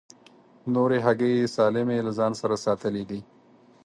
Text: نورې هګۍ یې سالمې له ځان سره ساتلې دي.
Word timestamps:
نورې 0.73 0.97
هګۍ 1.05 1.33
یې 1.39 1.47
سالمې 1.55 1.97
له 2.07 2.11
ځان 2.17 2.33
سره 2.41 2.55
ساتلې 2.65 3.03
دي. 3.09 3.19